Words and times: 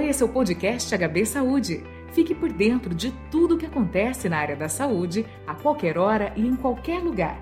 Esse 0.00 0.22
é 0.22 0.26
o 0.26 0.28
podcast 0.28 0.96
HB 0.96 1.26
Saúde. 1.26 1.84
Fique 2.12 2.34
por 2.34 2.52
dentro 2.52 2.94
de 2.94 3.12
tudo 3.30 3.54
o 3.54 3.58
que 3.58 3.66
acontece 3.66 4.28
na 4.28 4.38
área 4.38 4.56
da 4.56 4.68
saúde, 4.68 5.26
a 5.46 5.54
qualquer 5.54 5.98
hora 5.98 6.32
e 6.36 6.46
em 6.46 6.56
qualquer 6.56 7.00
lugar. 7.00 7.40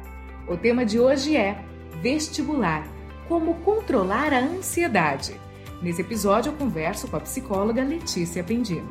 O 0.49 0.57
tema 0.57 0.85
de 0.85 0.99
hoje 0.99 1.37
é 1.37 1.65
vestibular 2.03 2.87
como 3.29 3.55
controlar 3.57 4.33
a 4.33 4.41
ansiedade. 4.41 5.41
Nesse 5.81 6.01
episódio 6.01 6.51
eu 6.51 6.57
converso 6.57 7.09
com 7.09 7.17
a 7.17 7.21
psicóloga 7.21 7.83
Letícia 7.83 8.43
Pendino. 8.43 8.91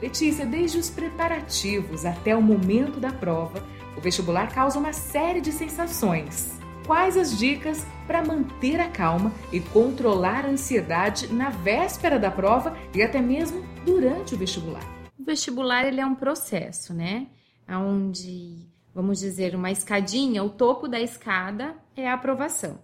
Letícia, 0.00 0.44
desde 0.44 0.78
os 0.78 0.90
preparativos 0.90 2.04
até 2.04 2.36
o 2.36 2.42
momento 2.42 3.00
da 3.00 3.12
prova, 3.12 3.64
o 3.96 4.00
vestibular 4.00 4.52
causa 4.52 4.78
uma 4.78 4.92
série 4.92 5.40
de 5.40 5.52
sensações. 5.52 6.58
Quais 6.86 7.16
as 7.16 7.38
dicas 7.38 7.86
para 8.06 8.24
manter 8.24 8.80
a 8.80 8.88
calma 8.88 9.32
e 9.52 9.60
controlar 9.60 10.44
a 10.44 10.48
ansiedade 10.48 11.32
na 11.32 11.50
véspera 11.50 12.18
da 12.18 12.30
prova 12.30 12.76
e 12.94 13.02
até 13.02 13.20
mesmo 13.20 13.64
durante 13.84 14.34
o 14.34 14.38
vestibular? 14.38 14.82
O 15.18 15.24
vestibular 15.24 15.86
ele 15.86 16.00
é 16.00 16.06
um 16.06 16.14
processo, 16.14 16.92
né? 16.92 17.26
Onde, 17.68 18.68
vamos 18.94 19.18
dizer, 19.18 19.54
uma 19.54 19.70
escadinha, 19.70 20.44
o 20.44 20.50
topo 20.50 20.86
da 20.86 21.00
escada 21.00 21.74
é 21.96 22.08
a 22.08 22.14
aprovação. 22.14 22.78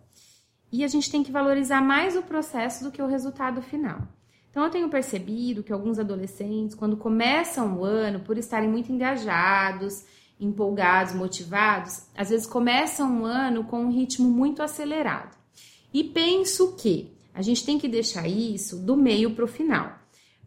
E 0.73 0.85
a 0.85 0.89
gente 0.89 1.11
tem 1.11 1.23
que 1.23 1.33
valorizar 1.33 1.80
mais 1.80 2.16
o 2.16 2.23
processo 2.23 2.85
do 2.85 2.91
que 2.91 3.02
o 3.02 3.07
resultado 3.07 3.61
final. 3.61 4.02
Então, 4.51 4.65
eu 4.65 4.71
tenho 4.71 4.89
percebido 4.89 5.63
que 5.63 5.73
alguns 5.73 5.99
adolescentes, 5.99 6.75
quando 6.75 6.97
começam 6.97 7.79
o 7.79 7.85
ano, 7.85 8.21
por 8.21 8.37
estarem 8.37 8.69
muito 8.69 8.91
engajados, 8.91 10.05
empolgados, 10.41 11.15
motivados, 11.15 12.03
às 12.17 12.30
vezes 12.30 12.47
começam 12.47 13.11
um 13.11 13.25
ano 13.25 13.65
com 13.65 13.85
um 13.85 13.91
ritmo 13.91 14.29
muito 14.29 14.63
acelerado. 14.63 15.37
E 15.93 16.03
penso 16.03 16.75
que 16.77 17.13
a 17.35 17.43
gente 17.43 17.65
tem 17.65 17.79
que 17.79 17.89
deixar 17.89 18.27
isso 18.27 18.79
do 18.79 18.96
meio 18.96 19.35
para 19.35 19.45
o 19.45 19.49
final. 19.49 19.99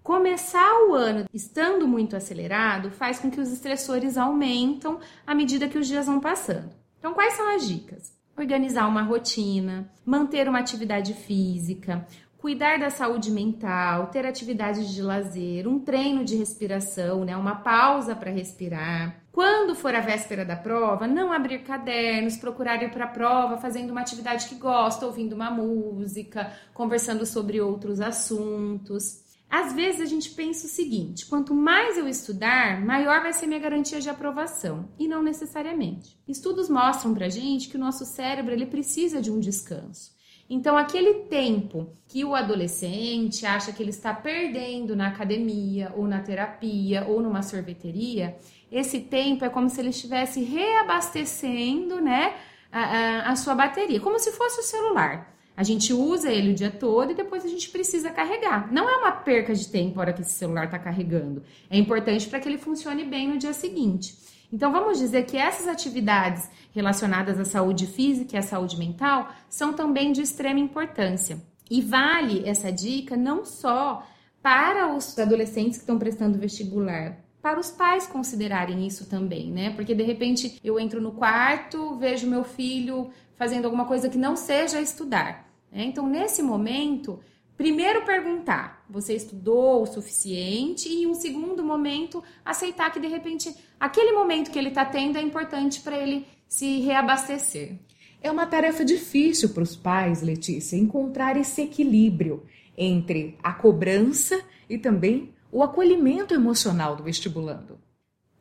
Começar 0.01 0.85
o 0.89 0.93
ano 0.93 1.25
estando 1.33 1.87
muito 1.87 2.15
acelerado 2.15 2.91
faz 2.91 3.19
com 3.19 3.31
que 3.31 3.39
os 3.39 3.51
estressores 3.51 4.17
aumentam 4.17 4.99
à 5.25 5.33
medida 5.33 5.69
que 5.69 5.77
os 5.77 5.87
dias 5.87 6.07
vão 6.07 6.19
passando. 6.19 6.71
Então, 6.99 7.13
quais 7.13 7.33
são 7.33 7.55
as 7.55 7.67
dicas? 7.67 8.13
Organizar 8.37 8.87
uma 8.87 9.03
rotina, 9.03 9.89
manter 10.05 10.49
uma 10.49 10.59
atividade 10.59 11.13
física, 11.13 12.05
cuidar 12.43 12.77
da 12.77 12.89
saúde 12.89 13.31
mental, 13.31 14.07
ter 14.07 14.25
atividades 14.25 14.89
de 14.89 15.01
lazer, 15.01 15.65
um 15.65 15.79
treino 15.79 16.25
de 16.25 16.35
respiração, 16.35 17.23
né, 17.23 17.37
uma 17.37 17.55
pausa 17.55 18.17
para 18.17 18.29
respirar. 18.31 19.23
Quando 19.31 19.73
for 19.73 19.95
a 19.95 20.01
véspera 20.01 20.43
da 20.43 20.57
prova, 20.57 21.07
não 21.07 21.31
abrir 21.31 21.59
cadernos, 21.59 22.35
procurar 22.35 22.83
ir 22.83 22.91
para 22.91 23.05
a 23.05 23.07
prova 23.07 23.55
fazendo 23.55 23.91
uma 23.91 24.01
atividade 24.01 24.49
que 24.49 24.55
gosta, 24.55 25.05
ouvindo 25.05 25.31
uma 25.31 25.49
música, 25.49 26.51
conversando 26.73 27.25
sobre 27.25 27.61
outros 27.61 28.01
assuntos. 28.01 29.23
Às 29.49 29.71
vezes 29.71 30.01
a 30.01 30.05
gente 30.05 30.31
pensa 30.31 30.65
o 30.65 30.69
seguinte: 30.69 31.25
quanto 31.27 31.55
mais 31.55 31.97
eu 31.97 32.09
estudar, 32.09 32.85
maior 32.85 33.21
vai 33.21 33.31
ser 33.31 33.47
minha 33.47 33.59
garantia 33.61 34.01
de 34.01 34.09
aprovação, 34.09 34.89
e 34.99 35.07
não 35.07 35.23
necessariamente. 35.23 36.19
Estudos 36.27 36.67
mostram 36.67 37.13
pra 37.13 37.29
gente 37.29 37.69
que 37.69 37.77
o 37.77 37.79
nosso 37.79 38.05
cérebro 38.05 38.51
ele 38.51 38.65
precisa 38.65 39.21
de 39.21 39.31
um 39.31 39.39
descanso. 39.39 40.11
Então, 40.49 40.77
aquele 40.77 41.25
tempo 41.25 41.87
que 42.07 42.23
o 42.23 42.35
adolescente 42.35 43.45
acha 43.45 43.71
que 43.71 43.81
ele 43.81 43.89
está 43.89 44.13
perdendo 44.13 44.95
na 44.95 45.07
academia, 45.07 45.91
ou 45.95 46.07
na 46.07 46.19
terapia, 46.19 47.05
ou 47.07 47.21
numa 47.21 47.41
sorveteria, 47.41 48.37
esse 48.71 48.99
tempo 48.99 49.45
é 49.45 49.49
como 49.49 49.69
se 49.69 49.79
ele 49.79 49.89
estivesse 49.89 50.43
reabastecendo 50.43 52.01
né, 52.01 52.35
a, 52.71 52.81
a, 52.81 53.31
a 53.31 53.35
sua 53.35 53.55
bateria, 53.55 53.99
como 53.99 54.19
se 54.19 54.31
fosse 54.31 54.59
o 54.59 54.63
celular. 54.63 55.33
A 55.55 55.63
gente 55.63 55.93
usa 55.93 56.31
ele 56.31 56.51
o 56.51 56.55
dia 56.55 56.71
todo 56.71 57.11
e 57.11 57.15
depois 57.15 57.45
a 57.45 57.47
gente 57.47 57.69
precisa 57.69 58.09
carregar. 58.09 58.71
Não 58.71 58.89
é 58.89 58.97
uma 58.97 59.11
perca 59.11 59.53
de 59.53 59.67
tempo 59.67 59.99
a 59.99 60.01
hora 60.01 60.13
que 60.13 60.21
esse 60.21 60.31
celular 60.31 60.65
está 60.65 60.79
carregando. 60.79 61.43
É 61.69 61.77
importante 61.77 62.27
para 62.27 62.39
que 62.39 62.49
ele 62.49 62.57
funcione 62.57 63.03
bem 63.03 63.27
no 63.27 63.37
dia 63.37 63.53
seguinte. 63.53 64.17
Então, 64.53 64.71
vamos 64.71 64.99
dizer 64.99 65.25
que 65.25 65.35
essas 65.35 65.67
atividades 65.67 66.47
relacionadas 66.75 67.39
à 67.39 67.43
saúde 67.43 67.87
física 67.87 68.35
e 68.35 68.37
à 68.37 68.43
saúde 68.43 68.77
mental 68.77 69.33
são 69.49 69.73
também 69.73 70.11
de 70.11 70.21
extrema 70.21 70.59
importância. 70.59 71.41
E 71.71 71.81
vale 71.81 72.47
essa 72.47 72.71
dica 72.71 73.17
não 73.17 73.45
só 73.45 74.05
para 74.43 74.95
os 74.95 75.17
adolescentes 75.17 75.77
que 75.77 75.83
estão 75.83 75.97
prestando 75.97 76.37
vestibular, 76.37 77.17
para 77.41 77.59
os 77.59 77.71
pais 77.71 78.05
considerarem 78.05 78.85
isso 78.85 79.09
também, 79.09 79.51
né? 79.51 79.71
Porque 79.71 79.95
de 79.95 80.03
repente 80.03 80.59
eu 80.63 80.79
entro 80.79 81.01
no 81.01 81.13
quarto, 81.13 81.97
vejo 81.97 82.29
meu 82.29 82.43
filho 82.43 83.09
fazendo 83.35 83.65
alguma 83.65 83.85
coisa 83.85 84.07
que 84.07 84.19
não 84.19 84.35
seja 84.35 84.79
estudar. 84.79 85.49
Né? 85.71 85.85
Então, 85.85 86.07
nesse 86.07 86.43
momento, 86.43 87.19
Primeiro 87.57 88.03
perguntar, 88.03 88.83
você 88.89 89.15
estudou 89.15 89.83
o 89.83 89.85
suficiente? 89.85 90.89
E 90.89 91.05
um 91.05 91.13
segundo 91.13 91.63
momento, 91.63 92.23
aceitar 92.43 92.91
que 92.91 92.99
de 92.99 93.07
repente 93.07 93.55
aquele 93.79 94.11
momento 94.11 94.51
que 94.51 94.57
ele 94.57 94.69
está 94.69 94.83
tendo 94.85 95.17
é 95.17 95.21
importante 95.21 95.81
para 95.81 95.97
ele 95.97 96.25
se 96.47 96.79
reabastecer. 96.79 97.77
É 98.21 98.31
uma 98.31 98.47
tarefa 98.47 98.83
difícil 98.83 99.49
para 99.49 99.63
os 99.63 99.75
pais, 99.75 100.21
Letícia, 100.21 100.77
encontrar 100.77 101.35
esse 101.37 101.61
equilíbrio 101.61 102.43
entre 102.77 103.37
a 103.43 103.53
cobrança 103.53 104.41
e 104.69 104.77
também 104.77 105.33
o 105.51 105.61
acolhimento 105.61 106.33
emocional 106.33 106.95
do 106.95 107.03
vestibulando. 107.03 107.77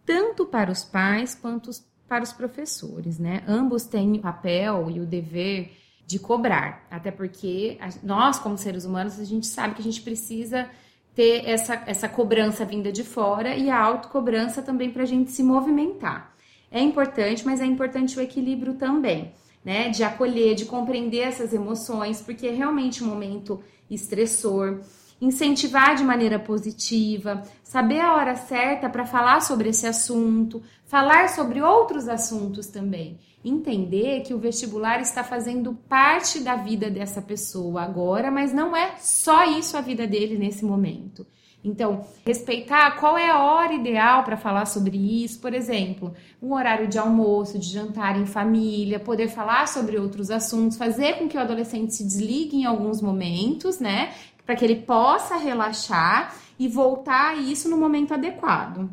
Tanto 0.06 0.46
para 0.46 0.70
os 0.70 0.82
pais 0.82 1.34
quanto 1.34 1.70
para 2.08 2.24
os 2.24 2.32
professores, 2.32 3.18
né? 3.18 3.42
Ambos 3.46 3.84
têm 3.84 4.12
o 4.14 4.20
papel 4.20 4.90
e 4.90 5.00
o 5.00 5.06
dever 5.06 5.72
de 6.12 6.18
cobrar, 6.18 6.86
até 6.90 7.10
porque 7.10 7.78
nós, 8.02 8.38
como 8.38 8.58
seres 8.58 8.84
humanos, 8.84 9.18
a 9.18 9.24
gente 9.24 9.46
sabe 9.46 9.74
que 9.74 9.80
a 9.80 9.84
gente 9.84 10.02
precisa 10.02 10.68
ter 11.14 11.48
essa, 11.48 11.82
essa 11.86 12.06
cobrança 12.06 12.66
vinda 12.66 12.92
de 12.92 13.02
fora 13.02 13.56
e 13.56 13.70
a 13.70 13.78
autocobrança 13.78 14.60
também 14.60 14.90
para 14.90 15.04
a 15.04 15.06
gente 15.06 15.30
se 15.30 15.42
movimentar. 15.42 16.36
É 16.70 16.80
importante, 16.80 17.46
mas 17.46 17.62
é 17.62 17.64
importante 17.64 18.18
o 18.18 18.20
equilíbrio 18.20 18.74
também, 18.74 19.32
né? 19.64 19.88
De 19.88 20.04
acolher, 20.04 20.54
de 20.54 20.66
compreender 20.66 21.20
essas 21.20 21.54
emoções, 21.54 22.20
porque 22.20 22.46
é 22.46 22.50
realmente 22.52 23.02
um 23.02 23.06
momento 23.06 23.62
estressor 23.90 24.80
incentivar 25.22 25.94
de 25.94 26.02
maneira 26.02 26.36
positiva, 26.36 27.44
saber 27.62 28.00
a 28.00 28.16
hora 28.16 28.34
certa 28.34 28.90
para 28.90 29.06
falar 29.06 29.40
sobre 29.40 29.68
esse 29.68 29.86
assunto, 29.86 30.60
falar 30.84 31.28
sobre 31.28 31.62
outros 31.62 32.08
assuntos 32.08 32.66
também. 32.66 33.20
Entender 33.44 34.22
que 34.22 34.34
o 34.34 34.38
vestibular 34.38 35.00
está 35.00 35.22
fazendo 35.22 35.74
parte 35.88 36.40
da 36.40 36.56
vida 36.56 36.90
dessa 36.90 37.22
pessoa 37.22 37.82
agora, 37.82 38.32
mas 38.32 38.52
não 38.52 38.76
é 38.76 38.96
só 38.98 39.44
isso 39.44 39.76
a 39.76 39.80
vida 39.80 40.08
dele 40.08 40.36
nesse 40.36 40.64
momento. 40.64 41.24
Então, 41.64 42.04
respeitar 42.26 42.98
qual 42.98 43.16
é 43.16 43.30
a 43.30 43.38
hora 43.44 43.72
ideal 43.72 44.24
para 44.24 44.36
falar 44.36 44.66
sobre 44.66 44.96
isso, 44.96 45.40
por 45.40 45.54
exemplo, 45.54 46.12
um 46.42 46.54
horário 46.54 46.88
de 46.88 46.98
almoço, 46.98 47.56
de 47.56 47.68
jantar 47.68 48.20
em 48.20 48.26
família, 48.26 48.98
poder 48.98 49.28
falar 49.28 49.68
sobre 49.68 49.96
outros 49.96 50.28
assuntos, 50.30 50.76
fazer 50.76 51.18
com 51.18 51.28
que 51.28 51.36
o 51.36 51.40
adolescente 51.40 51.94
se 51.94 52.04
desligue 52.04 52.56
em 52.56 52.64
alguns 52.64 53.00
momentos, 53.00 53.78
né? 53.78 54.12
Para 54.44 54.56
que 54.56 54.64
ele 54.64 54.82
possa 54.82 55.36
relaxar 55.36 56.34
e 56.58 56.68
voltar 56.68 57.30
a 57.30 57.34
isso 57.34 57.68
no 57.68 57.76
momento 57.76 58.14
adequado. 58.14 58.90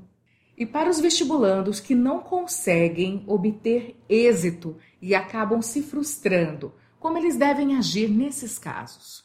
E 0.58 0.66
para 0.66 0.90
os 0.90 1.00
vestibulandos 1.00 1.80
que 1.80 1.96
não 1.96 2.20
conseguem 2.20 3.24
obter 3.26 3.96
êxito 4.10 4.76
e 5.02 5.16
acabam 5.16 5.62
se 5.62 5.82
frustrando, 5.82 6.74
como 7.00 7.18
eles 7.18 7.38
devem 7.38 7.78
agir 7.78 8.10
nesses 8.10 8.60
casos? 8.60 9.24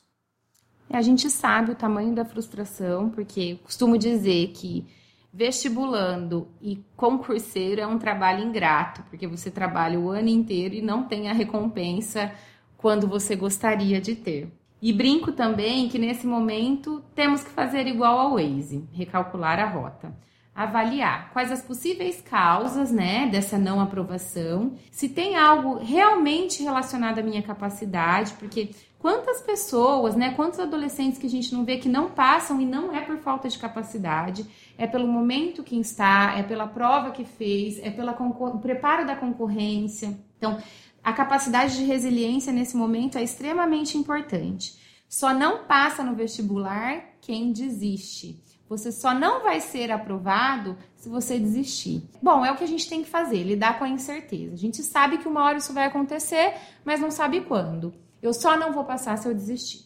A 0.88 1.02
gente 1.02 1.28
sabe 1.28 1.72
o 1.72 1.74
tamanho 1.74 2.14
da 2.14 2.24
frustração, 2.24 3.10
porque 3.10 3.56
costumo 3.64 3.98
dizer 3.98 4.52
que 4.52 4.86
vestibulando 5.32 6.46
e 6.62 6.84
concurseiro 6.96 7.80
é 7.80 7.86
um 7.86 7.98
trabalho 7.98 8.44
ingrato, 8.44 9.02
porque 9.10 9.26
você 9.26 9.50
trabalha 9.50 9.98
o 9.98 10.08
ano 10.08 10.28
inteiro 10.28 10.76
e 10.76 10.82
não 10.82 11.02
tem 11.08 11.28
a 11.28 11.32
recompensa 11.32 12.32
quando 12.76 13.08
você 13.08 13.34
gostaria 13.34 14.00
de 14.00 14.14
ter. 14.14 14.52
E 14.84 14.92
brinco 14.92 15.32
também 15.32 15.88
que 15.88 15.98
nesse 15.98 16.26
momento 16.26 17.02
temos 17.14 17.42
que 17.42 17.48
fazer 17.48 17.86
igual 17.86 18.18
ao 18.18 18.34
Waze, 18.34 18.86
recalcular 18.92 19.58
a 19.58 19.64
rota. 19.64 20.14
Avaliar 20.54 21.30
quais 21.32 21.50
as 21.50 21.62
possíveis 21.62 22.20
causas, 22.20 22.92
né, 22.92 23.26
dessa 23.32 23.56
não 23.56 23.80
aprovação, 23.80 24.74
se 24.92 25.08
tem 25.08 25.36
algo 25.36 25.78
realmente 25.78 26.62
relacionado 26.62 27.18
à 27.18 27.22
minha 27.22 27.42
capacidade, 27.42 28.34
porque 28.34 28.72
quantas 28.98 29.40
pessoas, 29.40 30.14
né, 30.16 30.34
quantos 30.34 30.60
adolescentes 30.60 31.18
que 31.18 31.26
a 31.28 31.30
gente 31.30 31.54
não 31.54 31.64
vê 31.64 31.78
que 31.78 31.88
não 31.88 32.10
passam 32.10 32.60
e 32.60 32.66
não 32.66 32.94
é 32.94 33.00
por 33.00 33.16
falta 33.16 33.48
de 33.48 33.58
capacidade, 33.58 34.44
é 34.76 34.86
pelo 34.86 35.08
momento 35.08 35.62
que 35.62 35.80
está, 35.80 36.34
é 36.36 36.42
pela 36.42 36.66
prova 36.66 37.10
que 37.10 37.24
fez, 37.24 37.78
é 37.82 37.90
pelo 37.90 38.12
preparo 38.58 39.06
da 39.06 39.16
concorrência. 39.16 40.14
Então, 40.36 40.58
a 41.04 41.12
capacidade 41.12 41.76
de 41.76 41.84
resiliência 41.84 42.50
nesse 42.50 42.76
momento 42.76 43.18
é 43.18 43.22
extremamente 43.22 43.98
importante. 43.98 44.82
Só 45.06 45.34
não 45.34 45.64
passa 45.64 46.02
no 46.02 46.14
vestibular 46.14 47.04
quem 47.20 47.52
desiste. 47.52 48.42
Você 48.66 48.90
só 48.90 49.12
não 49.12 49.42
vai 49.42 49.60
ser 49.60 49.92
aprovado 49.92 50.76
se 50.96 51.10
você 51.10 51.38
desistir. 51.38 52.02
Bom, 52.22 52.44
é 52.44 52.50
o 52.50 52.56
que 52.56 52.64
a 52.64 52.68
gente 52.68 52.88
tem 52.88 53.04
que 53.04 53.10
fazer, 53.10 53.42
lidar 53.42 53.78
com 53.78 53.84
a 53.84 53.88
incerteza. 53.88 54.54
A 54.54 54.58
gente 54.58 54.82
sabe 54.82 55.18
que 55.18 55.28
uma 55.28 55.44
hora 55.44 55.58
isso 55.58 55.74
vai 55.74 55.84
acontecer, 55.84 56.54
mas 56.84 56.98
não 56.98 57.10
sabe 57.10 57.42
quando. 57.42 57.94
Eu 58.22 58.32
só 58.32 58.56
não 58.56 58.72
vou 58.72 58.84
passar 58.84 59.18
se 59.18 59.28
eu 59.28 59.34
desistir. 59.34 59.84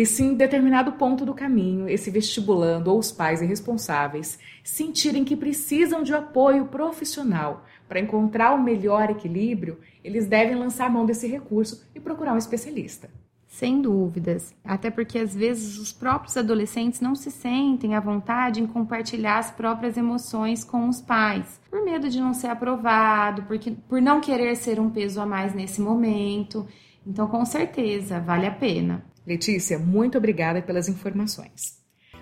E 0.00 0.06
se 0.06 0.22
em 0.22 0.32
determinado 0.32 0.92
ponto 0.92 1.26
do 1.26 1.34
caminho 1.34 1.86
esse 1.86 2.10
vestibulando 2.10 2.90
ou 2.90 2.98
os 2.98 3.12
pais 3.12 3.42
irresponsáveis 3.42 4.38
sentirem 4.64 5.26
que 5.26 5.36
precisam 5.36 6.02
de 6.02 6.14
apoio 6.14 6.64
profissional 6.64 7.66
para 7.86 8.00
encontrar 8.00 8.54
o 8.54 8.62
melhor 8.62 9.10
equilíbrio, 9.10 9.78
eles 10.02 10.26
devem 10.26 10.56
lançar 10.56 10.88
mão 10.88 11.04
desse 11.04 11.26
recurso 11.26 11.86
e 11.94 12.00
procurar 12.00 12.32
um 12.32 12.38
especialista. 12.38 13.10
Sem 13.46 13.82
dúvidas. 13.82 14.54
Até 14.64 14.90
porque 14.90 15.18
às 15.18 15.34
vezes 15.34 15.76
os 15.76 15.92
próprios 15.92 16.34
adolescentes 16.34 17.02
não 17.02 17.14
se 17.14 17.30
sentem 17.30 17.94
à 17.94 18.00
vontade 18.00 18.58
em 18.58 18.66
compartilhar 18.66 19.36
as 19.36 19.50
próprias 19.50 19.98
emoções 19.98 20.64
com 20.64 20.88
os 20.88 21.02
pais, 21.02 21.60
por 21.68 21.84
medo 21.84 22.08
de 22.08 22.18
não 22.18 22.32
ser 22.32 22.46
aprovado, 22.46 23.42
porque, 23.42 23.72
por 23.86 24.00
não 24.00 24.18
querer 24.18 24.56
ser 24.56 24.80
um 24.80 24.88
peso 24.88 25.20
a 25.20 25.26
mais 25.26 25.52
nesse 25.52 25.78
momento. 25.78 26.66
Então, 27.06 27.28
com 27.28 27.44
certeza, 27.44 28.18
vale 28.18 28.46
a 28.46 28.50
pena. 28.50 29.09
Letícia, 29.26 29.78
muito 29.78 30.18
obrigada 30.18 30.62
pelas 30.62 30.88
informações. 30.88 31.78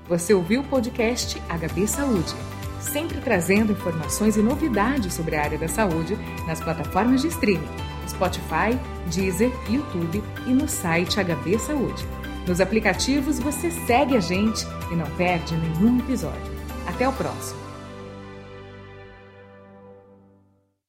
Você 0.09 0.33
ouviu 0.33 0.62
o 0.62 0.65
podcast 0.65 1.39
HB 1.41 1.87
Saúde, 1.87 2.35
sempre 2.81 3.21
trazendo 3.21 3.73
informações 3.73 4.37
e 4.37 4.43
novidades 4.43 5.15
sobre 5.15 5.37
a 5.37 5.43
área 5.43 5.59
da 5.59 5.69
saúde 5.69 6.17
nas 6.47 6.61
plataformas 6.61 7.23
de 7.23 7.29
streaming, 7.29 7.69
Spotify, 8.09 8.79
Deezer, 9.12 9.53
YouTube 9.69 10.23
e 10.47 10.50
no 10.50 10.67
site 10.67 11.17
HB 11.23 11.59
Saúde. 11.59 12.06
Nos 12.47 12.61
aplicativos 12.61 13.39
você 13.39 13.71
segue 13.71 14.17
a 14.17 14.21
gente 14.21 14.65
e 14.91 14.97
não 14.97 15.06
perde 15.17 15.55
nenhum 15.55 15.99
episódio. 15.99 16.59
Até 16.87 17.06
o 17.06 17.12
próximo! 17.12 17.68